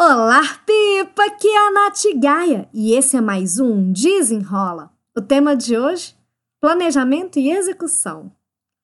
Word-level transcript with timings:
Olá, 0.00 0.42
Pipa! 0.64 1.24
Aqui 1.24 1.48
é 1.48 1.66
a 1.66 1.72
Nath 1.72 2.04
Gaia 2.14 2.68
e 2.72 2.94
esse 2.94 3.16
é 3.16 3.20
mais 3.20 3.58
um 3.58 3.90
Desenrola. 3.90 4.92
O 5.12 5.20
tema 5.20 5.56
de 5.56 5.76
hoje: 5.76 6.14
planejamento 6.60 7.40
e 7.40 7.50
execução. 7.50 8.30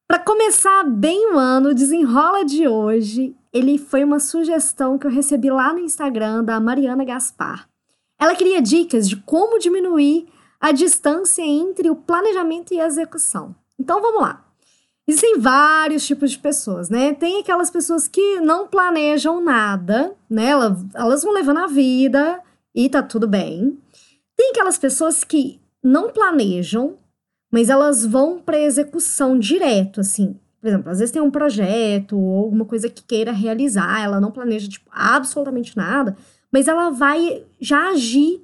Para 0.09 0.19
começar 0.19 0.83
bem 0.83 1.33
o 1.33 1.39
ano, 1.39 1.69
o 1.69 1.75
Desenrola 1.75 2.45
de 2.45 2.67
hoje, 2.67 3.33
ele 3.53 3.79
foi 3.79 4.03
uma 4.03 4.19
sugestão 4.19 4.99
que 4.99 5.07
eu 5.07 5.11
recebi 5.11 5.51
lá 5.51 5.73
no 5.73 5.79
Instagram 5.79 6.43
da 6.43 6.59
Mariana 6.59 7.05
Gaspar. 7.05 7.69
Ela 8.19 8.35
queria 8.35 8.61
dicas 8.61 9.09
de 9.09 9.15
como 9.15 9.61
diminuir 9.61 10.27
a 10.61 10.73
distância 10.73 11.43
entre 11.43 11.91
o 11.91 11.95
planejamento 11.95 12.75
e 12.75 12.81
a 12.81 12.87
execução. 12.87 13.55
Então 13.79 14.03
vamos 14.03 14.21
lá. 14.21 14.44
Existem 15.07 15.39
vários 15.39 16.07
tipos 16.07 16.31
de 16.31 16.39
pessoas, 16.39 16.89
né? 16.89 17.13
Tem 17.13 17.41
aquelas 17.41 17.71
pessoas 17.71 18.09
que 18.09 18.41
não 18.41 18.67
planejam 18.67 19.43
nada, 19.43 20.15
né? 20.31 20.49
Elas, 20.49 21.23
vão 21.23 21.33
levando 21.33 21.59
a 21.59 21.67
vida 21.67 22.41
e 22.75 22.89
tá 22.89 23.03
tudo 23.03 23.29
bem. 23.29 23.79
Tem 24.35 24.51
aquelas 24.51 24.79
pessoas 24.79 25.23
que 25.23 25.61
não 25.83 26.11
planejam, 26.11 26.97
mas 27.53 27.69
elas 27.69 28.07
vão 28.07 28.41
para 28.41 28.59
execução 28.59 29.39
direto, 29.39 30.01
assim. 30.01 30.41
Por 30.59 30.69
exemplo, 30.69 30.91
às 30.91 30.99
vezes 30.99 31.13
tem 31.13 31.21
um 31.21 31.31
projeto 31.31 32.19
ou 32.19 32.45
alguma 32.45 32.65
coisa 32.65 32.89
que 32.89 33.03
queira 33.03 33.31
realizar, 33.31 34.03
ela 34.03 34.19
não 34.19 34.33
planeja 34.33 34.67
tipo, 34.67 34.89
absolutamente 34.91 35.77
nada, 35.77 36.17
mas 36.51 36.67
ela 36.67 36.89
vai 36.89 37.45
já 37.61 37.91
agir. 37.91 38.43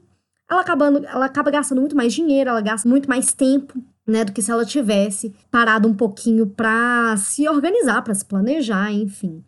Ela, 0.49 0.61
acabando, 0.61 1.07
ela 1.07 1.25
acaba 1.25 1.51
gastando 1.51 1.81
muito 1.81 1.97
mais 1.97 2.13
dinheiro, 2.13 2.51
ela 2.51 2.61
gasta 2.61 2.87
muito 2.87 3.09
mais 3.09 3.33
tempo 3.33 3.83
né, 4.07 4.25
do 4.25 4.33
que 4.33 4.43
se 4.43 4.51
ela 4.51 4.65
tivesse 4.65 5.35
parado 5.51 5.89
um 5.89 5.95
pouquinho 5.95 6.47
para 6.47 7.17
se 7.17 7.49
organizar, 7.49 8.03
para 8.03 8.15
se 8.15 8.25
planejar, 8.25 8.91
enfim. 8.93 9.45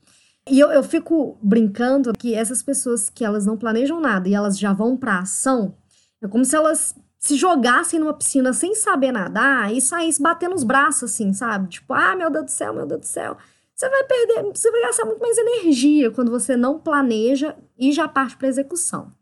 E 0.49 0.59
eu, 0.59 0.71
eu 0.71 0.83
fico 0.83 1.39
brincando 1.43 2.13
que 2.13 2.35
essas 2.35 2.63
pessoas 2.63 3.09
que 3.09 3.25
elas 3.25 3.47
não 3.47 3.57
planejam 3.57 4.01
nada 4.01 4.29
e 4.29 4.35
elas 4.35 4.59
já 4.59 4.73
vão 4.73 4.97
para 4.97 5.21
ação, 5.21 5.75
é 6.21 6.29
como 6.29 6.45
se 6.45 6.57
elas 6.57 6.95
se 7.19 7.37
jogassem 7.37 8.01
numa 8.01 8.15
piscina 8.15 8.53
sem 8.53 8.75
saber 8.75 9.13
nadar 9.13 9.73
e 9.73 9.81
saíssem 9.81 10.23
batendo 10.23 10.57
os 10.57 10.65
braços 10.65 11.13
assim, 11.13 11.33
sabe? 11.33 11.69
Tipo, 11.69 11.95
ah, 11.95 12.17
meu 12.17 12.29
Deus 12.29 12.47
do 12.47 12.51
céu, 12.51 12.75
meu 12.75 12.87
Deus 12.87 13.01
do 13.01 13.07
céu. 13.07 13.37
Você 13.75 13.89
vai 13.89 14.05
perder, 14.05 14.43
você 14.53 14.71
vai 14.71 14.83
gastar 14.83 15.05
muito 15.05 15.21
mais 15.21 15.39
energia 15.39 16.11
quando 16.11 16.31
você 16.31 16.57
não 16.57 16.79
planeja 16.79 17.57
e 17.79 17.93
já 17.93 18.09
parte 18.09 18.37
para 18.37 18.49
execução. 18.49 19.13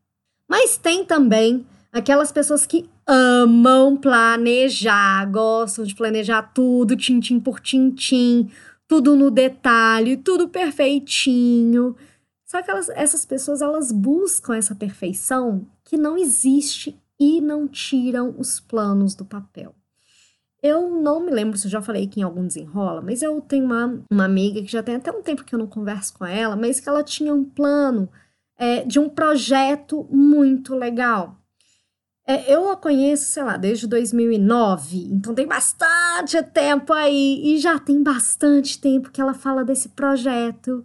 Mas 0.48 0.78
tem 0.78 1.04
também 1.04 1.66
aquelas 1.92 2.32
pessoas 2.32 2.66
que 2.66 2.88
amam 3.12 3.96
planejar, 3.96 5.28
gostam 5.32 5.84
de 5.84 5.96
planejar 5.96 6.42
tudo, 6.54 6.96
tintim 6.96 7.40
por 7.40 7.58
tintim, 7.58 8.48
tudo 8.86 9.16
no 9.16 9.32
detalhe, 9.32 10.16
tudo 10.16 10.48
perfeitinho. 10.48 11.96
Só 12.46 12.62
que 12.62 12.70
elas, 12.70 12.88
essas 12.90 13.24
pessoas 13.24 13.60
elas 13.60 13.90
buscam 13.90 14.54
essa 14.54 14.76
perfeição 14.76 15.66
que 15.84 15.96
não 15.96 16.16
existe 16.16 16.96
e 17.18 17.40
não 17.40 17.66
tiram 17.66 18.32
os 18.38 18.60
planos 18.60 19.16
do 19.16 19.24
papel. 19.24 19.74
Eu 20.62 20.88
não 20.90 21.18
me 21.18 21.32
lembro 21.32 21.58
se 21.58 21.66
eu 21.66 21.70
já 21.70 21.82
falei 21.82 22.04
aqui 22.04 22.20
em 22.20 22.22
algum 22.22 22.46
desenrola, 22.46 23.00
mas 23.00 23.22
eu 23.22 23.40
tenho 23.40 23.64
uma, 23.64 24.04
uma 24.08 24.24
amiga 24.24 24.60
que 24.60 24.70
já 24.70 24.84
tem 24.84 24.94
até 24.94 25.10
um 25.10 25.22
tempo 25.22 25.42
que 25.42 25.54
eu 25.54 25.58
não 25.58 25.66
converso 25.66 26.14
com 26.14 26.24
ela, 26.24 26.54
mas 26.54 26.78
que 26.78 26.88
ela 26.88 27.02
tinha 27.02 27.34
um 27.34 27.44
plano 27.44 28.08
é, 28.56 28.84
de 28.84 29.00
um 29.00 29.08
projeto 29.08 30.06
muito 30.10 30.76
legal. 30.76 31.39
É, 32.30 32.54
eu 32.54 32.70
a 32.70 32.76
conheço, 32.76 33.24
sei 33.24 33.42
lá, 33.42 33.56
desde 33.56 33.88
2009, 33.88 34.98
então 35.10 35.34
tem 35.34 35.48
bastante 35.48 36.40
tempo 36.44 36.92
aí. 36.92 37.40
E 37.42 37.58
já 37.58 37.76
tem 37.76 38.00
bastante 38.04 38.80
tempo 38.80 39.10
que 39.10 39.20
ela 39.20 39.34
fala 39.34 39.64
desse 39.64 39.88
projeto. 39.88 40.84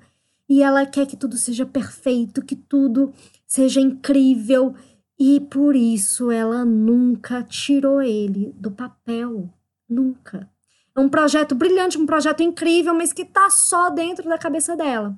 E 0.50 0.64
ela 0.64 0.88
quer 0.88 1.06
que 1.06 1.16
tudo 1.16 1.38
seja 1.38 1.64
perfeito, 1.64 2.44
que 2.44 2.56
tudo 2.56 3.14
seja 3.46 3.80
incrível. 3.80 4.74
E 5.20 5.40
por 5.40 5.76
isso 5.76 6.32
ela 6.32 6.66
nunca 6.66 7.44
tirou 7.44 8.02
ele 8.02 8.52
do 8.58 8.72
papel. 8.72 9.48
Nunca. 9.88 10.50
É 10.96 11.00
um 11.00 11.08
projeto 11.08 11.54
brilhante, 11.54 12.00
um 12.00 12.08
projeto 12.08 12.42
incrível, 12.42 12.96
mas 12.96 13.14
que 13.14 13.24
tá 13.24 13.52
só 13.52 13.92
dentro 13.92 14.28
da 14.28 14.40
cabeça 14.40 14.76
dela. 14.76 15.16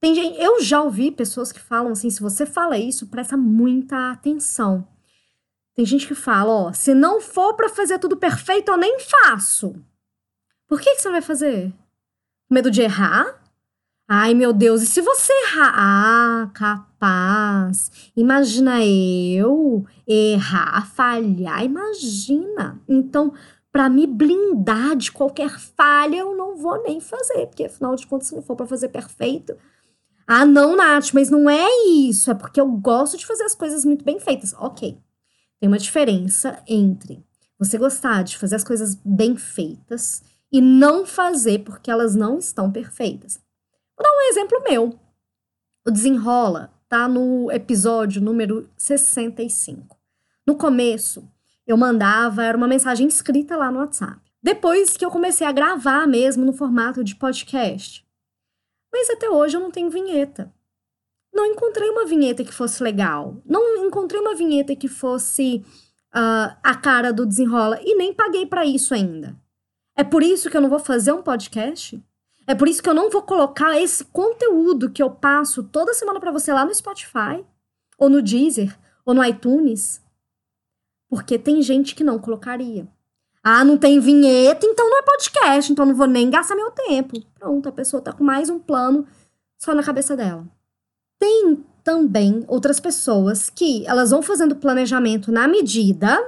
Tem 0.00 0.12
gente, 0.12 0.40
eu 0.42 0.60
já 0.60 0.82
ouvi 0.82 1.12
pessoas 1.12 1.52
que 1.52 1.60
falam 1.60 1.92
assim: 1.92 2.10
se 2.10 2.20
você 2.20 2.44
fala 2.44 2.76
isso, 2.76 3.06
presta 3.06 3.36
muita 3.36 4.10
atenção 4.10 4.84
tem 5.76 5.84
gente 5.84 6.08
que 6.08 6.14
fala, 6.14 6.50
ó, 6.50 6.72
se 6.72 6.94
não 6.94 7.20
for 7.20 7.52
para 7.52 7.68
fazer 7.68 7.98
tudo 7.98 8.16
perfeito, 8.16 8.70
eu 8.70 8.78
nem 8.78 8.98
faço. 8.98 9.76
Por 10.66 10.80
que, 10.80 10.94
que 10.94 11.02
você 11.02 11.10
vai 11.10 11.20
fazer? 11.20 11.70
Medo 12.50 12.70
de 12.70 12.80
errar? 12.80 13.42
Ai, 14.08 14.32
meu 14.32 14.54
Deus, 14.54 14.80
e 14.80 14.86
se 14.86 15.02
você 15.02 15.30
errar? 15.44 15.74
Ah, 15.76 16.50
capaz. 16.54 18.10
Imagina 18.16 18.82
eu 18.86 19.84
errar, 20.08 20.86
falhar, 20.94 21.62
imagina. 21.62 22.80
Então, 22.88 23.34
para 23.70 23.90
me 23.90 24.06
blindar 24.06 24.96
de 24.96 25.12
qualquer 25.12 25.58
falha, 25.58 26.16
eu 26.16 26.34
não 26.34 26.56
vou 26.56 26.82
nem 26.84 27.00
fazer, 27.00 27.48
porque 27.48 27.64
afinal 27.64 27.94
de 27.96 28.06
contas, 28.06 28.28
se 28.28 28.34
não 28.34 28.42
for 28.42 28.56
para 28.56 28.66
fazer 28.66 28.88
perfeito, 28.88 29.54
ah, 30.26 30.46
não, 30.46 30.74
Nath, 30.74 31.12
mas 31.12 31.28
não 31.28 31.50
é 31.50 31.68
isso, 31.86 32.30
é 32.30 32.34
porque 32.34 32.60
eu 32.60 32.66
gosto 32.66 33.18
de 33.18 33.26
fazer 33.26 33.44
as 33.44 33.54
coisas 33.54 33.84
muito 33.84 34.04
bem 34.06 34.18
feitas. 34.18 34.54
OK. 34.54 34.98
Tem 35.60 35.68
uma 35.68 35.78
diferença 35.78 36.62
entre 36.66 37.24
você 37.58 37.78
gostar 37.78 38.22
de 38.22 38.36
fazer 38.36 38.56
as 38.56 38.64
coisas 38.64 38.94
bem 39.04 39.36
feitas 39.36 40.22
e 40.52 40.60
não 40.60 41.06
fazer 41.06 41.60
porque 41.60 41.90
elas 41.90 42.14
não 42.14 42.38
estão 42.38 42.70
perfeitas. 42.70 43.40
Vou 43.96 44.04
dar 44.04 44.10
um 44.10 44.30
exemplo 44.30 44.62
meu. 44.62 44.98
O 45.86 45.90
Desenrola 45.90 46.72
tá 46.88 47.08
no 47.08 47.50
episódio 47.50 48.20
número 48.20 48.68
65. 48.76 49.96
No 50.46 50.56
começo, 50.56 51.28
eu 51.66 51.76
mandava, 51.76 52.44
era 52.44 52.56
uma 52.56 52.68
mensagem 52.68 53.08
escrita 53.08 53.56
lá 53.56 53.70
no 53.70 53.78
WhatsApp. 53.78 54.20
Depois 54.42 54.96
que 54.96 55.04
eu 55.04 55.10
comecei 55.10 55.46
a 55.46 55.52
gravar 55.52 56.06
mesmo 56.06 56.44
no 56.44 56.52
formato 56.52 57.02
de 57.02 57.16
podcast. 57.16 58.06
Mas 58.92 59.10
até 59.10 59.28
hoje 59.28 59.56
eu 59.56 59.60
não 59.60 59.70
tenho 59.70 59.90
vinheta 59.90 60.54
não 61.36 61.46
encontrei 61.46 61.88
uma 61.90 62.06
vinheta 62.06 62.42
que 62.42 62.52
fosse 62.52 62.82
legal. 62.82 63.36
Não 63.44 63.86
encontrei 63.86 64.20
uma 64.20 64.34
vinheta 64.34 64.74
que 64.74 64.88
fosse 64.88 65.64
uh, 66.14 66.56
a 66.62 66.74
cara 66.74 67.12
do 67.12 67.26
desenrola. 67.26 67.78
E 67.82 67.94
nem 67.94 68.12
paguei 68.12 68.46
para 68.46 68.64
isso 68.64 68.94
ainda. 68.94 69.36
É 69.94 70.02
por 70.02 70.22
isso 70.22 70.50
que 70.50 70.56
eu 70.56 70.60
não 70.60 70.68
vou 70.68 70.78
fazer 70.78 71.12
um 71.12 71.22
podcast? 71.22 72.02
É 72.46 72.54
por 72.54 72.68
isso 72.68 72.82
que 72.82 72.88
eu 72.88 72.94
não 72.94 73.10
vou 73.10 73.22
colocar 73.22 73.80
esse 73.80 74.04
conteúdo 74.04 74.90
que 74.90 75.02
eu 75.02 75.10
passo 75.10 75.62
toda 75.64 75.94
semana 75.94 76.20
para 76.20 76.30
você 76.30 76.52
lá 76.52 76.64
no 76.64 76.74
Spotify, 76.74 77.44
ou 77.98 78.08
no 78.08 78.22
Deezer, 78.22 78.76
ou 79.04 79.14
no 79.14 79.24
iTunes? 79.24 80.00
Porque 81.08 81.38
tem 81.38 81.60
gente 81.62 81.94
que 81.94 82.04
não 82.04 82.18
colocaria. 82.18 82.86
Ah, 83.42 83.64
não 83.64 83.78
tem 83.78 84.00
vinheta, 84.00 84.66
então 84.66 84.88
não 84.88 84.98
é 84.98 85.02
podcast, 85.02 85.72
então 85.72 85.86
não 85.86 85.94
vou 85.94 86.06
nem 86.06 86.28
gastar 86.30 86.56
meu 86.56 86.70
tempo. 86.70 87.20
Pronto, 87.38 87.68
a 87.68 87.72
pessoa 87.72 88.02
tá 88.02 88.12
com 88.12 88.24
mais 88.24 88.50
um 88.50 88.58
plano 88.58 89.06
só 89.56 89.74
na 89.74 89.82
cabeça 89.82 90.16
dela. 90.16 90.46
Também 91.86 92.44
outras 92.48 92.80
pessoas 92.80 93.48
que 93.48 93.86
elas 93.86 94.10
vão 94.10 94.20
fazendo 94.20 94.56
planejamento 94.56 95.30
na 95.30 95.46
medida 95.46 96.18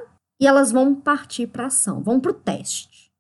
e 0.41 0.47
elas 0.47 0.71
vão 0.71 0.95
partir 0.95 1.49
para 1.49 1.67
ação, 1.67 2.01
vão 2.01 2.21
para 2.21 2.31
o 2.31 2.35
teste. 2.35 3.11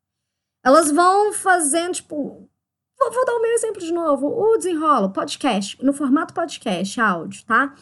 Elas 0.65 0.88
vão 0.88 1.32
fazendo, 1.32 1.94
tipo, 1.94 2.49
vou, 2.97 3.12
vou, 3.12 3.26
dar 3.26 3.32
o 3.32 3.43
meu 3.43 3.50
exemplo 3.54 3.81
de 3.81 3.93
novo, 3.93 4.28
o 4.28 4.56
desenrolo, 4.56 5.10
podcast, 5.10 5.84
no 5.84 5.93
formato 5.93 6.32
podcast, 6.32 7.00
áudio, 7.00 7.44
tá? 7.44 7.75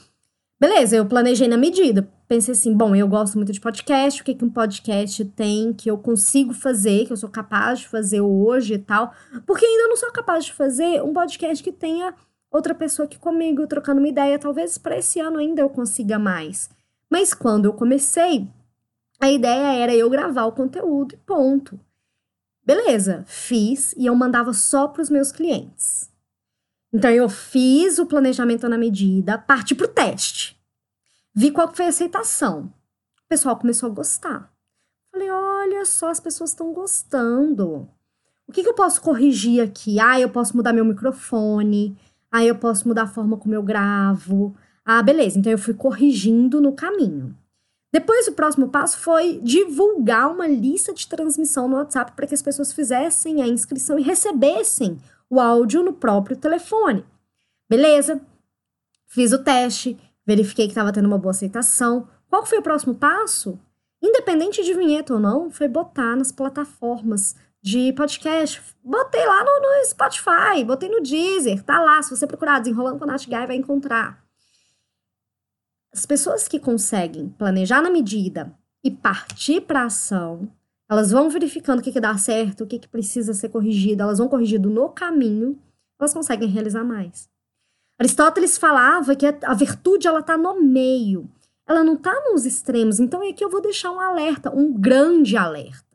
Beleza, 0.58 0.96
eu 0.96 1.04
planejei 1.04 1.48
na 1.48 1.58
medida. 1.58 2.10
Pensei 2.26 2.52
assim, 2.52 2.74
bom, 2.74 2.96
eu 2.96 3.06
gosto 3.06 3.34
muito 3.34 3.52
de 3.52 3.60
podcast, 3.60 4.22
o 4.22 4.24
que, 4.24 4.34
que 4.34 4.44
um 4.44 4.48
podcast 4.48 5.22
tem 5.22 5.74
que 5.74 5.90
eu 5.90 5.98
consigo 5.98 6.54
fazer, 6.54 7.04
que 7.04 7.12
eu 7.12 7.16
sou 7.18 7.28
capaz 7.28 7.80
de 7.80 7.88
fazer 7.88 8.22
hoje 8.22 8.72
e 8.72 8.78
tal. 8.78 9.12
Porque 9.46 9.66
ainda 9.66 9.88
não 9.88 9.96
sou 9.96 10.10
capaz 10.10 10.46
de 10.46 10.54
fazer 10.54 11.02
um 11.02 11.12
podcast 11.12 11.62
que 11.62 11.70
tenha 11.70 12.14
outra 12.56 12.74
pessoa 12.74 13.06
aqui 13.06 13.18
comigo, 13.18 13.66
trocando 13.66 14.00
uma 14.00 14.08
ideia. 14.08 14.38
Talvez 14.38 14.78
para 14.78 14.98
esse 14.98 15.20
ano 15.20 15.38
ainda 15.38 15.60
eu 15.60 15.68
consiga 15.68 16.18
mais. 16.18 16.68
Mas 17.10 17.32
quando 17.32 17.66
eu 17.66 17.72
comecei, 17.72 18.48
a 19.20 19.30
ideia 19.30 19.78
era 19.78 19.94
eu 19.94 20.10
gravar 20.10 20.46
o 20.46 20.52
conteúdo 20.52 21.14
e 21.14 21.18
ponto. 21.18 21.78
Beleza, 22.64 23.24
fiz 23.26 23.92
e 23.96 24.06
eu 24.06 24.14
mandava 24.14 24.52
só 24.52 24.88
para 24.88 25.02
os 25.02 25.08
meus 25.08 25.30
clientes. 25.30 26.10
Então 26.92 27.10
eu 27.10 27.28
fiz 27.28 27.98
o 27.98 28.06
planejamento 28.06 28.68
na 28.68 28.76
medida, 28.76 29.38
parti 29.38 29.74
para 29.74 29.86
o 29.86 29.88
teste. 29.88 30.60
Vi 31.34 31.50
qual 31.50 31.72
foi 31.72 31.84
a 31.84 31.88
aceitação. 31.88 32.72
O 33.24 33.28
pessoal 33.28 33.56
começou 33.56 33.90
a 33.90 33.92
gostar. 33.92 34.52
Falei, 35.12 35.30
olha 35.30 35.84
só, 35.84 36.10
as 36.10 36.20
pessoas 36.20 36.50
estão 36.50 36.72
gostando. 36.72 37.88
O 38.48 38.52
que, 38.52 38.62
que 38.62 38.68
eu 38.68 38.74
posso 38.74 39.00
corrigir 39.00 39.62
aqui? 39.62 39.98
Ah, 39.98 40.20
eu 40.20 40.30
posso 40.30 40.56
mudar 40.56 40.72
meu 40.72 40.84
microfone. 40.84 41.96
Aí 42.30 42.48
eu 42.48 42.56
posso 42.56 42.86
mudar 42.86 43.02
a 43.02 43.06
forma 43.06 43.36
como 43.36 43.54
eu 43.54 43.62
gravo. 43.62 44.54
Ah, 44.84 45.02
beleza. 45.02 45.38
Então 45.38 45.50
eu 45.50 45.58
fui 45.58 45.74
corrigindo 45.74 46.60
no 46.60 46.72
caminho. 46.72 47.36
Depois, 47.92 48.28
o 48.28 48.32
próximo 48.32 48.68
passo 48.68 48.98
foi 48.98 49.40
divulgar 49.42 50.30
uma 50.30 50.46
lista 50.46 50.92
de 50.92 51.06
transmissão 51.06 51.66
no 51.66 51.76
WhatsApp 51.76 52.12
para 52.12 52.26
que 52.26 52.34
as 52.34 52.42
pessoas 52.42 52.72
fizessem 52.72 53.40
a 53.40 53.48
inscrição 53.48 53.98
e 53.98 54.02
recebessem 54.02 54.98
o 55.30 55.40
áudio 55.40 55.82
no 55.82 55.92
próprio 55.92 56.36
telefone. 56.36 57.04
Beleza? 57.68 58.20
fiz 59.06 59.32
o 59.32 59.42
teste, 59.42 59.96
verifiquei 60.26 60.66
que 60.66 60.72
estava 60.72 60.92
tendo 60.92 61.06
uma 61.06 61.18
boa 61.18 61.30
aceitação. 61.30 62.06
Qual 62.28 62.44
foi 62.44 62.58
o 62.58 62.62
próximo 62.62 62.94
passo? 62.94 63.58
Independente 64.02 64.62
de 64.62 64.74
vinheta 64.74 65.14
ou 65.14 65.20
não, 65.20 65.50
foi 65.50 65.68
botar 65.68 66.16
nas 66.16 66.30
plataformas 66.30 67.34
de 67.66 67.92
podcast. 67.94 68.62
Botei 68.84 69.26
lá 69.26 69.42
no, 69.42 69.60
no 69.60 69.84
Spotify, 69.86 70.62
botei 70.64 70.88
no 70.88 71.02
Deezer, 71.02 71.64
tá 71.64 71.80
lá. 71.80 72.00
Se 72.00 72.16
você 72.16 72.24
procurar 72.24 72.60
Desenrolando 72.60 72.96
com 72.96 73.02
a 73.02 73.08
Nath 73.08 73.26
Guy, 73.26 73.44
vai 73.44 73.56
encontrar. 73.56 74.24
As 75.92 76.06
pessoas 76.06 76.46
que 76.46 76.60
conseguem 76.60 77.28
planejar 77.30 77.82
na 77.82 77.90
medida 77.90 78.54
e 78.84 78.90
partir 78.90 79.62
para 79.62 79.82
ação, 79.82 80.48
elas 80.88 81.10
vão 81.10 81.28
verificando 81.28 81.80
o 81.80 81.82
que, 81.82 81.90
que 81.90 81.98
dá 81.98 82.16
certo, 82.16 82.62
o 82.62 82.66
que, 82.68 82.78
que 82.78 82.86
precisa 82.86 83.34
ser 83.34 83.48
corrigido, 83.48 84.00
elas 84.00 84.18
vão 84.18 84.28
corrigindo 84.28 84.70
no 84.70 84.88
caminho, 84.90 85.60
elas 85.98 86.14
conseguem 86.14 86.48
realizar 86.48 86.84
mais. 86.84 87.28
Aristóteles 87.98 88.56
falava 88.56 89.16
que 89.16 89.26
a 89.26 89.54
virtude 89.54 90.06
ela 90.06 90.20
está 90.20 90.36
no 90.36 90.62
meio, 90.62 91.28
ela 91.66 91.82
não 91.82 91.94
está 91.94 92.14
nos 92.30 92.46
extremos. 92.46 93.00
Então 93.00 93.28
aqui 93.28 93.42
eu 93.42 93.50
vou 93.50 93.60
deixar 93.60 93.90
um 93.90 93.98
alerta, 93.98 94.54
um 94.54 94.72
grande 94.72 95.36
alerta. 95.36 95.85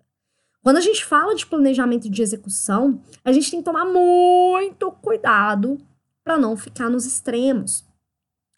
Quando 0.63 0.77
a 0.77 0.81
gente 0.81 1.03
fala 1.03 1.35
de 1.35 1.45
planejamento 1.45 2.09
de 2.09 2.21
execução, 2.21 3.01
a 3.23 3.31
gente 3.31 3.49
tem 3.49 3.59
que 3.59 3.65
tomar 3.65 3.85
muito 3.85 4.91
cuidado 4.91 5.77
para 6.23 6.37
não 6.37 6.55
ficar 6.55 6.89
nos 6.89 7.05
extremos. 7.05 7.83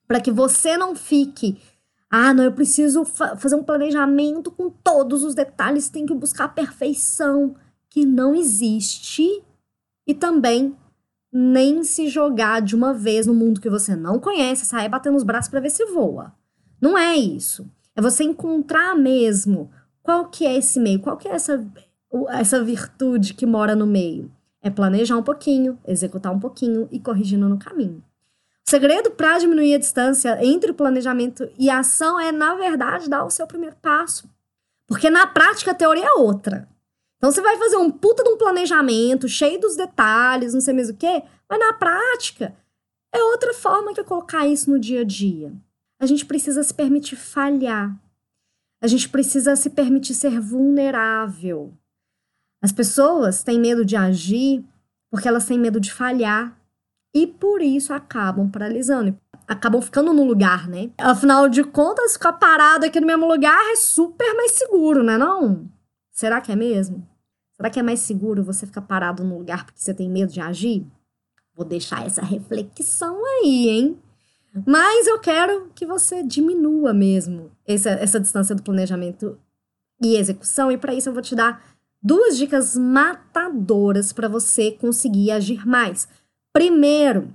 Para 0.08 0.20
que 0.20 0.32
você 0.32 0.76
não 0.76 0.96
fique 0.96 1.58
ah, 2.16 2.32
não, 2.32 2.44
eu 2.44 2.52
preciso 2.52 3.04
fa 3.04 3.36
fazer 3.36 3.56
um 3.56 3.64
planejamento 3.64 4.52
com 4.52 4.70
todos 4.70 5.24
os 5.24 5.34
detalhes, 5.34 5.90
tem 5.90 6.06
que 6.06 6.14
buscar 6.14 6.44
a 6.44 6.48
perfeição, 6.48 7.56
que 7.90 8.06
não 8.06 8.36
existe. 8.36 9.42
E 10.06 10.14
também 10.14 10.78
nem 11.32 11.84
se 11.84 12.08
jogar 12.10 12.62
de 12.62 12.76
uma 12.76 12.94
vez 12.94 13.26
no 13.26 13.34
mundo 13.34 13.60
que 13.60 13.68
você 13.68 13.96
não 13.96 14.20
conhece, 14.20 14.64
sair 14.64 14.88
batendo 14.88 15.18
os 15.18 15.24
braços 15.24 15.50
para 15.50 15.60
ver 15.60 15.72
se 15.72 15.88
voa. 15.88 16.32
Não 16.80 16.96
é 16.96 17.16
isso. 17.16 17.66
É 17.96 18.02
você 18.02 18.24
encontrar 18.24 18.96
mesmo 18.96 19.72
qual 20.04 20.30
que 20.30 20.46
é 20.46 20.56
esse 20.56 20.80
meio, 20.80 21.00
qual 21.00 21.18
que 21.18 21.28
é 21.28 21.32
essa, 21.32 21.66
essa 22.30 22.64
virtude 22.64 23.34
que 23.34 23.46
mora 23.46 23.76
no 23.76 23.86
meio. 23.86 24.32
É 24.62 24.70
planejar 24.70 25.18
um 25.18 25.24
pouquinho, 25.24 25.78
executar 25.86 26.32
um 26.32 26.40
pouquinho 26.40 26.88
e 26.92 27.00
corrigindo 27.00 27.50
no 27.50 27.58
caminho. 27.58 28.04
O 28.66 28.70
segredo 28.70 29.12
para 29.12 29.40
diminuir 29.40 29.76
a 29.76 29.80
distância 29.80 30.44
entre 30.44 30.72
o 30.72 30.74
planejamento 30.74 31.50
e 31.60 31.70
a 31.70 31.80
ação 31.80 32.20
é, 32.20 32.32
na 32.32 32.56
verdade, 32.56 33.10
dar 33.10 33.26
o 33.26 33.30
seu 33.30 33.46
primeiro 33.46 33.76
passo. 33.82 34.30
Porque 34.88 35.10
na 35.10 35.28
prática 35.28 35.72
a 35.72 35.76
teoria 35.76 36.06
é 36.06 36.14
outra. 36.14 36.68
Então 37.18 37.32
você 37.32 37.42
vai 37.42 37.58
fazer 37.58 37.78
um 37.78 37.92
puta 37.92 38.24
de 38.24 38.30
um 38.30 38.38
planejamento, 38.38 39.28
cheio 39.28 39.60
dos 39.60 39.76
detalhes, 39.76 40.54
não 40.54 40.62
sei 40.62 40.74
mesmo 40.74 40.94
o 40.94 40.98
quê, 40.98 41.24
mas 41.50 41.60
na 41.60 41.74
prática 41.74 42.56
é 43.14 43.22
outra 43.24 43.54
forma 43.54 43.94
que 43.94 44.04
colocar 44.04 44.48
isso 44.48 44.70
no 44.70 44.80
dia 44.80 45.02
a 45.02 45.06
dia. 45.06 45.54
A 46.00 46.06
gente 46.06 46.26
precisa 46.26 46.64
se 46.64 46.74
permitir 46.74 47.16
falhar. 47.16 47.96
A 48.82 48.88
gente 48.88 49.08
precisa 49.08 49.56
se 49.56 49.70
permitir 49.70 50.14
ser 50.14 50.40
vulnerável. 50.40 51.74
As 52.64 52.72
pessoas 52.72 53.44
têm 53.44 53.60
medo 53.60 53.84
de 53.84 53.98
agir 53.98 54.64
porque 55.12 55.28
elas 55.28 55.46
têm 55.46 55.60
medo 55.60 55.82
de 55.82 55.92
falhar 55.92 56.58
e 57.14 57.28
por 57.28 57.62
isso 57.62 57.94
acabam 57.94 58.50
paralisando, 58.50 59.16
acabam 59.46 59.82
ficando 59.82 60.14
no 60.14 60.24
lugar, 60.24 60.70
né? 60.70 60.90
Afinal 60.98 61.50
de 61.50 61.62
contas, 61.62 62.14
ficar 62.14 62.34
parado 62.34 62.86
aqui 62.86 63.02
no 63.02 63.06
mesmo 63.06 63.28
lugar 63.28 63.60
é 63.72 63.76
super 63.76 64.34
mais 64.34 64.54
seguro, 64.54 65.04
né 65.04 65.18
não? 65.18 65.70
Será 66.10 66.40
que 66.40 66.54
é 66.54 66.56
mesmo? 66.56 67.06
Será 67.52 67.70
que 67.70 67.80
é 67.80 67.84
mais 67.84 68.00
seguro 68.00 68.44
você 68.44 68.66
ficar 68.66 68.82
parado 68.82 69.26
no 69.26 69.38
lugar 69.38 69.66
porque 69.66 69.82
você 69.82 69.94
tem 69.94 70.10
medo 70.10 70.32
de 70.32 70.40
agir? 70.40 70.88
Vou 71.54 71.66
deixar 71.66 72.06
essa 72.06 72.24
reflexão 72.24 73.20
aí, 73.26 73.70
hein? 73.70 74.00
Mas 74.66 75.06
eu 75.06 75.20
quero 75.20 75.70
que 75.76 75.86
você 75.86 76.24
diminua 76.24 76.94
mesmo 76.94 77.52
essa, 77.68 77.90
essa 77.90 78.20
distância 78.20 78.56
do 78.56 78.64
planejamento 78.64 79.38
e 80.02 80.16
execução, 80.16 80.72
e 80.72 80.78
para 80.78 80.94
isso 80.94 81.10
eu 81.10 81.14
vou 81.14 81.22
te 81.22 81.36
dar 81.36 81.73
duas 82.04 82.38
dicas 82.38 82.78
matadoras 82.78 84.12
para 84.12 84.28
você 84.28 84.72
conseguir 84.72 85.32
agir 85.32 85.66
mais. 85.66 86.08
Primeiro, 86.52 87.34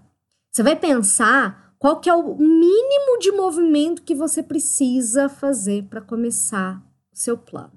você 0.50 0.62
vai 0.62 0.76
pensar 0.76 1.74
qual 1.78 2.00
que 2.00 2.10
é 2.10 2.14
o 2.14 2.36
mínimo 2.36 3.18
de 3.20 3.32
movimento 3.32 4.02
que 4.02 4.14
você 4.14 4.42
precisa 4.42 5.28
fazer 5.28 5.84
para 5.84 6.00
começar 6.00 6.82
o 7.12 7.16
seu 7.16 7.38
plano. 7.38 7.72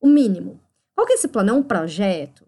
O 0.00 0.08
mínimo. 0.08 0.60
Qual 0.94 1.06
que 1.06 1.12
é 1.12 1.16
esse 1.16 1.28
plano? 1.28 1.50
É 1.50 1.52
um 1.52 1.62
projeto? 1.62 2.44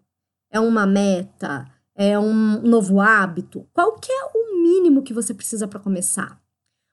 É 0.49 0.59
uma 0.59 0.85
meta? 0.85 1.65
É 1.95 2.19
um 2.19 2.61
novo 2.61 2.99
hábito? 2.99 3.65
Qual 3.71 3.93
que 3.93 4.11
é 4.11 4.25
o 4.35 4.61
mínimo 4.61 5.03
que 5.03 5.13
você 5.13 5.33
precisa 5.33 5.67
para 5.67 5.79
começar? 5.79 6.41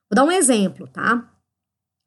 Vou 0.09 0.15
dar 0.15 0.23
um 0.23 0.31
exemplo, 0.31 0.87
tá? 0.87 1.29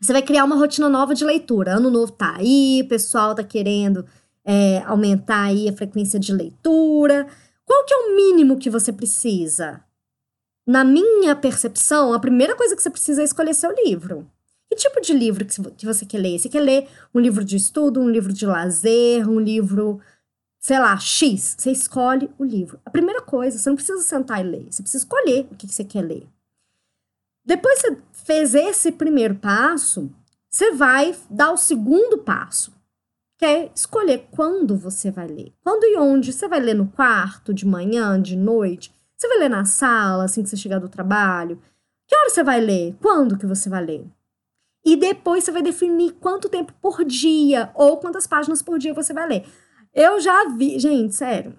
Você 0.00 0.12
vai 0.12 0.22
criar 0.22 0.44
uma 0.44 0.56
rotina 0.56 0.88
nova 0.88 1.14
de 1.14 1.24
leitura. 1.24 1.76
Ano 1.76 1.90
novo 1.90 2.12
tá 2.12 2.36
aí, 2.36 2.82
o 2.84 2.88
pessoal 2.88 3.34
tá 3.34 3.44
querendo 3.44 4.04
é, 4.44 4.78
aumentar 4.84 5.44
aí 5.44 5.68
a 5.68 5.72
frequência 5.72 6.18
de 6.18 6.32
leitura. 6.32 7.26
Qual 7.64 7.84
que 7.84 7.94
é 7.94 7.96
o 7.96 8.16
mínimo 8.16 8.58
que 8.58 8.70
você 8.70 8.92
precisa? 8.92 9.82
Na 10.66 10.84
minha 10.84 11.34
percepção, 11.34 12.12
a 12.12 12.20
primeira 12.20 12.56
coisa 12.56 12.76
que 12.76 12.82
você 12.82 12.90
precisa 12.90 13.22
é 13.22 13.24
escolher 13.24 13.54
seu 13.54 13.74
livro. 13.84 14.28
Que 14.70 14.76
tipo 14.76 15.00
de 15.00 15.12
livro 15.12 15.44
que 15.44 15.84
você 15.84 16.06
quer 16.06 16.18
ler? 16.18 16.38
Você 16.38 16.48
quer 16.48 16.60
ler 16.60 16.88
um 17.14 17.20
livro 17.20 17.44
de 17.44 17.56
estudo, 17.56 18.00
um 18.00 18.08
livro 18.08 18.32
de 18.32 18.46
lazer, 18.46 19.28
um 19.28 19.38
livro, 19.38 20.00
sei 20.58 20.78
lá, 20.78 20.96
X? 20.96 21.56
Você 21.58 21.70
escolhe 21.70 22.30
o 22.38 22.44
livro. 22.44 22.80
A 22.84 22.90
primeira 22.90 23.20
coisa, 23.20 23.58
você 23.58 23.68
não 23.68 23.76
precisa 23.76 24.00
sentar 24.02 24.40
e 24.40 24.48
ler, 24.48 24.66
você 24.70 24.82
precisa 24.82 25.04
escolher 25.04 25.46
o 25.50 25.56
que 25.56 25.66
você 25.66 25.84
quer 25.84 26.02
ler. 26.02 26.26
Depois 27.44 27.82
que 27.82 27.90
você 27.90 27.98
fez 28.12 28.54
esse 28.54 28.92
primeiro 28.92 29.34
passo, 29.34 30.08
você 30.48 30.70
vai 30.72 31.14
dar 31.28 31.50
o 31.50 31.56
segundo 31.56 32.18
passo 32.18 32.72
quer 33.42 33.72
escolher 33.74 34.28
quando 34.30 34.76
você 34.76 35.10
vai 35.10 35.26
ler. 35.26 35.52
Quando 35.64 35.82
e 35.82 35.98
onde? 35.98 36.32
Você 36.32 36.46
vai 36.46 36.60
ler 36.60 36.74
no 36.74 36.86
quarto, 36.86 37.52
de 37.52 37.66
manhã, 37.66 38.22
de 38.22 38.36
noite? 38.36 38.94
Você 39.16 39.26
vai 39.26 39.38
ler 39.38 39.50
na 39.50 39.64
sala, 39.64 40.22
assim 40.22 40.44
que 40.44 40.48
você 40.48 40.56
chegar 40.56 40.78
do 40.78 40.88
trabalho? 40.88 41.60
Que 42.06 42.14
hora 42.14 42.30
você 42.30 42.44
vai 42.44 42.60
ler? 42.60 42.94
Quando 43.02 43.36
que 43.36 43.44
você 43.44 43.68
vai 43.68 43.84
ler? 43.84 44.06
E 44.84 44.94
depois 44.94 45.42
você 45.42 45.50
vai 45.50 45.60
definir 45.60 46.12
quanto 46.20 46.48
tempo 46.48 46.72
por 46.80 47.04
dia 47.04 47.72
ou 47.74 47.96
quantas 47.96 48.28
páginas 48.28 48.62
por 48.62 48.78
dia 48.78 48.94
você 48.94 49.12
vai 49.12 49.26
ler. 49.26 49.44
Eu 49.92 50.20
já 50.20 50.48
vi, 50.50 50.78
gente, 50.78 51.12
sério. 51.12 51.58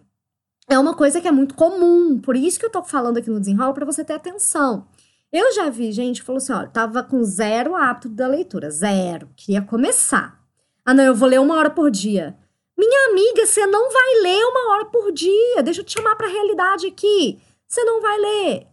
É 0.70 0.80
uma 0.80 0.94
coisa 0.94 1.20
que 1.20 1.28
é 1.28 1.34
muito 1.34 1.54
comum, 1.54 2.18
por 2.18 2.38
isso 2.38 2.58
que 2.58 2.66
eu 2.66 2.72
tô 2.72 2.82
falando 2.82 3.18
aqui 3.18 3.30
no 3.30 3.42
desenrolo 3.42 3.74
para 3.74 3.86
você 3.86 4.06
ter 4.06 4.14
atenção. 4.14 4.88
Eu 5.30 5.52
já 5.52 5.70
vi 5.70 5.92
gente 5.92 6.22
que 6.22 6.26
falou 6.26 6.38
assim, 6.38 6.54
ó, 6.54 6.66
tava 6.66 7.04
com 7.04 7.22
zero 7.26 7.76
hábito 7.76 8.08
da 8.08 8.26
leitura, 8.26 8.72
zero, 8.72 9.30
queria 9.36 9.62
começar. 9.62 10.43
Ah, 10.86 10.94
não, 10.94 11.04
eu 11.04 11.16
vou 11.16 11.30
ler 11.30 11.40
uma 11.40 11.56
hora 11.56 11.70
por 11.70 11.90
dia. 11.90 12.38
Minha 12.78 13.10
amiga, 13.10 13.46
você 13.46 13.66
não 13.66 13.92
vai 13.92 14.22
ler 14.22 14.44
uma 14.44 14.74
hora 14.74 14.86
por 14.86 15.12
dia. 15.12 15.64
Deixa 15.64 15.82
eu 15.82 15.86
te 15.86 15.94
chamar 15.94 16.16
para 16.16 16.28
a 16.28 16.32
realidade 16.32 16.88
aqui. 16.88 17.40
Você 17.68 17.84
não 17.84 18.02
vai 18.02 18.18
ler. 18.20 18.68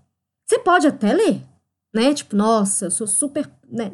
Você 0.45 0.59
pode 0.59 0.87
até 0.87 1.13
ler, 1.13 1.41
né? 1.95 2.13
Tipo, 2.13 2.35
nossa, 2.35 2.87
eu 2.87 2.91
sou 2.91 3.07
super. 3.07 3.49
Né? 3.69 3.93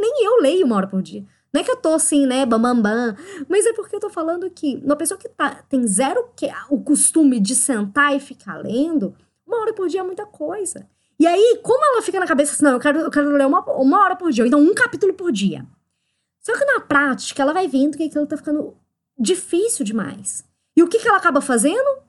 Nem 0.00 0.24
eu 0.24 0.42
leio 0.42 0.66
uma 0.66 0.76
hora 0.76 0.86
por 0.86 1.00
dia. 1.00 1.24
Não 1.52 1.62
é 1.62 1.64
que 1.64 1.70
eu 1.70 1.76
tô 1.76 1.94
assim, 1.94 2.26
né, 2.26 2.44
bam, 2.44 2.60
bam, 2.60 2.78
bam. 2.78 3.16
Mas 3.48 3.64
é 3.64 3.72
porque 3.72 3.96
eu 3.96 4.00
tô 4.00 4.10
falando 4.10 4.50
que 4.50 4.76
uma 4.84 4.94
pessoa 4.94 5.16
que 5.16 5.26
tá, 5.26 5.64
tem 5.70 5.86
zero 5.86 6.28
que, 6.36 6.50
o 6.68 6.82
costume 6.82 7.40
de 7.40 7.56
sentar 7.56 8.14
e 8.14 8.20
ficar 8.20 8.58
lendo, 8.58 9.14
uma 9.46 9.62
hora 9.62 9.72
por 9.72 9.88
dia 9.88 10.00
é 10.00 10.04
muita 10.04 10.26
coisa. 10.26 10.86
E 11.18 11.26
aí, 11.26 11.58
como 11.62 11.82
ela 11.82 12.02
fica 12.02 12.20
na 12.20 12.26
cabeça 12.26 12.52
assim, 12.52 12.64
não, 12.64 12.72
eu 12.72 12.78
quero, 12.78 12.98
eu 12.98 13.10
quero 13.10 13.30
ler 13.30 13.46
uma, 13.46 13.60
uma 13.80 14.02
hora 14.02 14.16
por 14.16 14.30
dia, 14.30 14.44
ou 14.44 14.46
então 14.46 14.60
um 14.60 14.74
capítulo 14.74 15.14
por 15.14 15.32
dia. 15.32 15.64
Só 16.46 16.56
que 16.56 16.64
na 16.64 16.78
prática, 16.78 17.42
ela 17.42 17.52
vai 17.52 17.66
vendo 17.66 17.96
que 17.96 18.04
aquilo 18.04 18.24
tá 18.24 18.36
ficando 18.36 18.76
difícil 19.18 19.84
demais. 19.84 20.44
E 20.76 20.82
o 20.82 20.86
que, 20.86 21.00
que 21.00 21.08
ela 21.08 21.18
acaba 21.18 21.40
fazendo? 21.40 22.04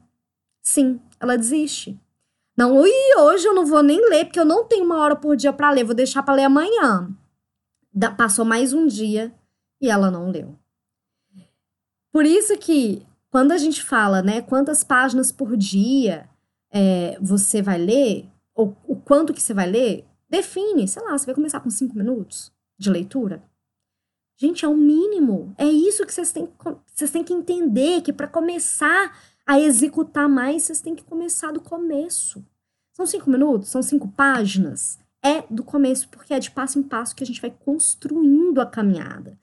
Sim, 0.61 1.01
ela 1.19 1.35
desiste. 1.35 1.99
Não, 2.55 2.85
e 2.85 3.17
hoje 3.17 3.47
eu 3.47 3.55
não 3.55 3.65
vou 3.65 3.81
nem 3.81 3.99
ler, 4.07 4.25
porque 4.25 4.39
eu 4.39 4.45
não 4.45 4.63
tenho 4.63 4.85
uma 4.85 4.99
hora 4.99 5.15
por 5.15 5.35
dia 5.35 5.51
para 5.51 5.71
ler, 5.71 5.83
vou 5.83 5.95
deixar 5.95 6.21
para 6.21 6.35
ler 6.35 6.43
amanhã. 6.43 7.09
Da, 7.91 8.11
passou 8.11 8.45
mais 8.45 8.73
um 8.73 8.85
dia 8.85 9.33
e 9.81 9.89
ela 9.89 10.11
não 10.11 10.29
leu. 10.29 10.55
Por 12.11 12.23
isso 12.23 12.55
que, 12.59 13.03
quando 13.31 13.53
a 13.53 13.57
gente 13.57 13.83
fala, 13.83 14.21
né, 14.21 14.43
quantas 14.43 14.83
páginas 14.83 15.31
por 15.31 15.57
dia 15.57 16.29
é, 16.71 17.17
você 17.19 17.59
vai 17.59 17.79
ler, 17.79 18.29
ou 18.53 18.77
o 18.87 18.95
quanto 18.95 19.33
que 19.33 19.41
você 19.41 19.55
vai 19.55 19.67
ler, 19.67 20.05
define, 20.29 20.87
sei 20.87 21.01
lá, 21.01 21.17
você 21.17 21.25
vai 21.25 21.33
começar 21.33 21.59
com 21.59 21.71
cinco 21.71 21.97
minutos 21.97 22.53
de 22.77 22.91
leitura. 22.91 23.41
Gente, 24.37 24.63
é 24.63 24.67
o 24.67 24.77
mínimo. 24.77 25.53
É 25.57 25.65
isso 25.65 26.05
que 26.05 26.13
vocês 26.13 26.31
têm, 26.31 26.47
vocês 26.93 27.09
têm 27.09 27.23
que 27.23 27.33
entender, 27.33 28.01
que 28.01 28.13
para 28.13 28.27
começar 28.27 29.17
a 29.45 29.59
executar 29.59 30.29
mais, 30.29 30.63
vocês 30.63 30.79
têm 30.79 30.93
que 30.93 31.03
começar 31.03 31.51
do 31.51 31.59
começo. 31.59 32.45
São 32.93 33.05
cinco 33.05 33.29
minutos? 33.29 33.69
São 33.69 33.81
cinco 33.81 34.07
páginas? 34.09 34.99
É 35.23 35.43
do 35.49 35.63
começo, 35.63 36.07
porque 36.09 36.33
é 36.33 36.39
de 36.39 36.51
passo 36.51 36.77
em 36.77 36.83
passo 36.83 37.15
que 37.15 37.23
a 37.23 37.27
gente 37.27 37.41
vai 37.41 37.49
construindo 37.49 38.61
a 38.61 38.65
caminhada. 38.65 39.39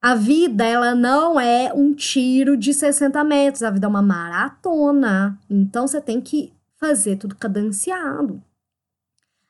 A 0.00 0.14
vida, 0.14 0.64
ela 0.64 0.94
não 0.94 1.40
é 1.40 1.72
um 1.74 1.94
tiro 1.94 2.56
de 2.56 2.72
60 2.74 3.24
metros, 3.24 3.62
a 3.62 3.70
vida 3.70 3.86
é 3.86 3.88
uma 3.88 4.02
maratona. 4.02 5.38
Então, 5.48 5.88
você 5.88 6.00
tem 6.00 6.20
que 6.20 6.52
fazer 6.76 7.16
tudo 7.16 7.34
cadenciado. 7.34 8.42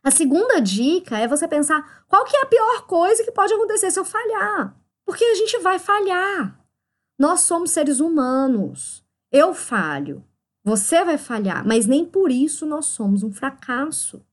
A 0.08 0.10
segunda 0.10 0.58
dica 0.58 1.18
é 1.18 1.28
você 1.28 1.46
pensar 1.46 2.02
qual 2.08 2.24
que 2.24 2.34
é 2.34 2.40
a 2.40 2.46
pior 2.46 2.86
coisa 2.86 3.22
que 3.22 3.30
pode 3.30 3.52
acontecer 3.52 3.90
se 3.90 4.00
eu 4.00 4.06
falhar. 4.06 4.74
Porque 5.04 5.22
a 5.22 5.34
gente 5.34 5.58
vai 5.58 5.78
falhar. 5.78 6.58
Nós 7.18 7.40
somos 7.40 7.72
seres 7.72 8.00
humanos. 8.00 9.04
Eu 9.30 9.52
falho. 9.52 10.24
Você 10.64 11.04
vai 11.04 11.18
falhar, 11.18 11.62
mas 11.66 11.84
nem 11.84 12.06
por 12.06 12.30
isso 12.30 12.64
nós 12.64 12.86
somos 12.86 13.22
um 13.22 13.30
fracasso. 13.30 14.24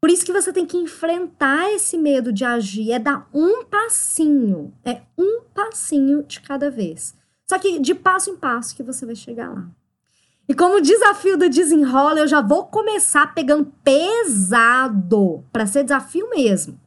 Por 0.00 0.08
isso 0.08 0.24
que 0.24 0.32
você 0.32 0.54
tem 0.54 0.64
que 0.64 0.78
enfrentar 0.78 1.70
esse 1.70 1.98
medo 1.98 2.32
de 2.32 2.46
agir, 2.46 2.90
é 2.90 2.98
dar 2.98 3.28
um 3.34 3.66
passinho, 3.66 4.72
é 4.82 5.02
um 5.18 5.42
passinho 5.52 6.22
de 6.22 6.40
cada 6.40 6.70
vez. 6.70 7.14
Só 7.46 7.58
que 7.58 7.78
de 7.78 7.94
passo 7.94 8.30
em 8.30 8.36
passo 8.36 8.74
que 8.74 8.82
você 8.82 9.04
vai 9.04 9.14
chegar 9.14 9.52
lá. 9.52 9.68
E 10.48 10.54
como 10.54 10.80
desafio 10.80 11.36
do 11.36 11.48
desenrola, 11.50 12.20
eu 12.20 12.26
já 12.26 12.40
vou 12.40 12.64
começar 12.66 13.34
pegando 13.34 13.70
pesado, 13.84 15.44
para 15.52 15.66
ser 15.66 15.82
desafio 15.82 16.30
mesmo. 16.30 16.80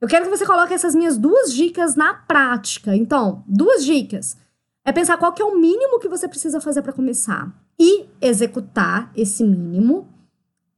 Eu 0.00 0.08
quero 0.08 0.24
que 0.24 0.30
você 0.30 0.46
coloque 0.46 0.72
essas 0.72 0.94
minhas 0.94 1.18
duas 1.18 1.52
dicas 1.52 1.94
na 1.94 2.14
prática. 2.14 2.96
Então, 2.96 3.44
duas 3.46 3.84
dicas. 3.84 4.38
É 4.86 4.92
pensar 4.92 5.18
qual 5.18 5.32
que 5.32 5.42
é 5.42 5.44
o 5.44 5.58
mínimo 5.58 6.00
que 6.00 6.08
você 6.08 6.26
precisa 6.26 6.60
fazer 6.60 6.80
para 6.80 6.92
começar 6.92 7.52
e 7.78 8.06
executar 8.20 9.10
esse 9.14 9.44
mínimo 9.44 10.08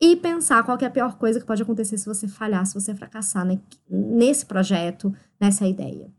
e 0.00 0.16
pensar 0.16 0.64
qual 0.64 0.76
é 0.80 0.84
a 0.84 0.90
pior 0.90 1.16
coisa 1.16 1.40
que 1.40 1.46
pode 1.46 1.62
acontecer 1.62 1.96
se 1.96 2.06
você 2.06 2.26
falhar, 2.28 2.66
se 2.66 2.74
você 2.74 2.94
fracassar 2.94 3.44
né, 3.44 3.60
nesse 3.88 4.44
projeto, 4.44 5.14
nessa 5.40 5.66
ideia. 5.66 6.10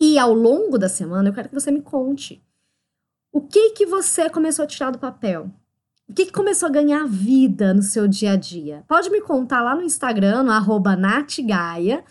E 0.00 0.18
ao 0.18 0.32
longo 0.32 0.78
da 0.78 0.88
semana, 0.88 1.28
eu 1.28 1.32
quero 1.32 1.48
que 1.48 1.54
você 1.54 1.70
me 1.70 1.80
conte 1.80 2.42
o 3.36 3.40
que 3.40 3.70
que 3.70 3.86
você 3.86 4.30
começou 4.30 4.64
a 4.64 4.66
tirar 4.66 4.90
do 4.90 4.98
papel. 4.98 5.50
O 6.08 6.14
que, 6.14 6.26
que 6.26 6.32
começou 6.32 6.68
a 6.68 6.72
ganhar 6.72 7.04
vida 7.06 7.74
no 7.74 7.82
seu 7.82 8.06
dia 8.06 8.32
a 8.32 8.36
dia? 8.36 8.84
Pode 8.86 9.10
me 9.10 9.20
contar 9.20 9.60
lá 9.60 9.74
no 9.74 9.82
Instagram, 9.82 10.44
no 10.44 10.52
arroba 10.52 10.94
natgaia, 10.94 12.04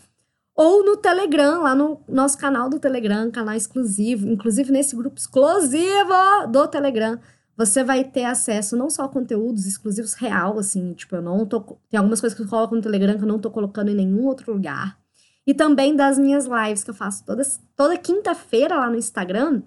ou 0.53 0.85
no 0.85 0.97
Telegram, 0.97 1.63
lá 1.63 1.73
no 1.73 2.01
nosso 2.07 2.37
canal 2.37 2.69
do 2.69 2.77
Telegram, 2.77 3.31
canal 3.31 3.55
exclusivo, 3.55 4.27
inclusive 4.27 4.71
nesse 4.71 4.95
grupo 4.95 5.17
exclusivo 5.17 6.47
do 6.51 6.67
Telegram 6.67 7.19
você 7.57 7.83
vai 7.83 8.03
ter 8.03 8.25
acesso 8.25 8.75
não 8.75 8.89
só 8.89 9.03
a 9.03 9.09
conteúdos 9.09 9.65
exclusivos 9.65 10.13
real, 10.13 10.59
assim, 10.59 10.93
tipo, 10.93 11.15
eu 11.15 11.21
não 11.21 11.45
tô. 11.45 11.61
Tem 11.89 11.97
algumas 11.97 12.19
coisas 12.19 12.35
que 12.35 12.43
eu 12.43 12.49
coloco 12.49 12.75
no 12.75 12.81
Telegram 12.81 13.17
que 13.17 13.23
eu 13.23 13.27
não 13.27 13.39
tô 13.39 13.49
colocando 13.49 13.89
em 13.89 13.95
nenhum 13.95 14.25
outro 14.25 14.51
lugar. 14.51 14.99
E 15.47 15.53
também 15.53 15.95
das 15.95 16.17
minhas 16.17 16.45
lives 16.45 16.83
que 16.83 16.89
eu 16.89 16.93
faço 16.93 17.23
toda, 17.23 17.43
toda 17.75 17.97
quinta-feira 17.97 18.75
lá 18.75 18.89
no 18.89 18.97
Instagram, 18.97 19.61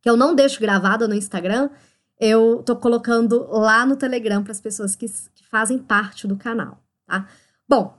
que 0.00 0.08
eu 0.08 0.16
não 0.16 0.34
deixo 0.34 0.60
gravada 0.60 1.06
no 1.06 1.14
Instagram, 1.14 1.70
eu 2.18 2.62
tô 2.62 2.76
colocando 2.76 3.46
lá 3.50 3.86
no 3.86 3.96
Telegram 3.96 4.42
para 4.42 4.52
as 4.52 4.60
pessoas 4.60 4.94
que, 4.94 5.06
que 5.34 5.46
fazem 5.46 5.78
parte 5.78 6.26
do 6.26 6.36
canal, 6.36 6.82
tá? 7.06 7.28
Bom, 7.68 7.96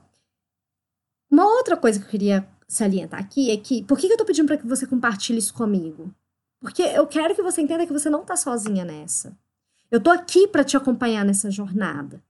uma 1.30 1.46
outra 1.46 1.76
coisa 1.76 1.98
que 1.98 2.04
eu 2.04 2.10
queria 2.10 2.48
salientar 2.68 3.20
aqui 3.20 3.50
é 3.50 3.56
que 3.56 3.82
por 3.84 3.98
que 3.98 4.06
eu 4.06 4.16
tô 4.16 4.24
pedindo 4.24 4.46
para 4.46 4.56
que 4.56 4.66
você 4.66 4.86
compartilhe 4.86 5.38
isso 5.38 5.54
comigo? 5.54 6.14
Porque 6.60 6.82
eu 6.82 7.06
quero 7.06 7.34
que 7.34 7.42
você 7.42 7.60
entenda 7.60 7.86
que 7.86 7.92
você 7.92 8.08
não 8.08 8.24
tá 8.24 8.36
sozinha 8.36 8.84
nessa. 8.84 9.36
Eu 9.90 10.00
tô 10.00 10.10
aqui 10.10 10.46
para 10.46 10.62
te 10.64 10.76
acompanhar 10.76 11.24
nessa 11.24 11.50
jornada. 11.50 12.22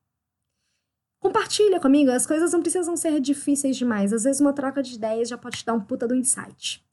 Compartilha 1.20 1.78
comigo, 1.78 2.10
as 2.10 2.26
coisas 2.26 2.52
não 2.52 2.62
precisam 2.62 2.96
ser 2.96 3.20
difíceis 3.20 3.76
demais. 3.76 4.12
Às 4.12 4.24
vezes 4.24 4.40
uma 4.40 4.52
troca 4.52 4.82
de 4.82 4.94
ideias 4.94 5.28
já 5.28 5.38
pode 5.38 5.58
te 5.58 5.64
dar 5.64 5.74
um 5.74 5.80
puta 5.80 6.08
do 6.08 6.14
insight. 6.14 6.84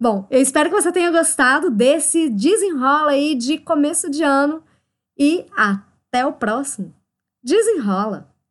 Bom, 0.00 0.28
eu 0.30 0.40
espero 0.40 0.70
que 0.70 0.80
você 0.80 0.92
tenha 0.92 1.10
gostado 1.10 1.70
desse 1.70 2.28
desenrola 2.28 3.10
aí 3.10 3.34
de 3.34 3.58
começo 3.58 4.08
de 4.08 4.22
ano 4.22 4.62
e 5.18 5.44
até 5.56 6.24
o 6.24 6.32
próximo. 6.32 6.94
Desenrola! 7.42 8.32